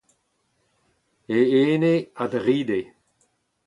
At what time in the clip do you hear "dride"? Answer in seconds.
2.33-2.79